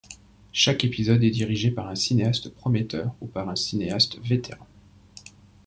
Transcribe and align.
Chaque 0.51 0.83
épisode 0.83 1.23
est 1.23 1.29
dirigé 1.29 1.69
par 1.69 1.87
un 1.87 1.93
cinéaste 1.93 2.49
prometteur 2.49 3.13
ou 3.21 3.27
par 3.27 3.47
un 3.49 3.55
cinéaste 3.55 4.17
vétéran. 4.23 4.65